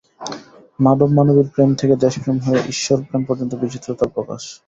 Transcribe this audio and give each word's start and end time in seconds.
মানব-মানবীর 0.79 1.47
প্রেম 1.53 1.69
থেকে 1.75 1.95
দেশপ্রেম 2.03 2.37
হয়ে 2.39 2.61
ঈশ্বর 2.69 2.97
প্রেম 3.07 3.21
পর্যন্ত 3.25 3.51
বিচিত্র 3.61 3.89
তার 3.93 4.09
প্রকাশ। 4.15 4.43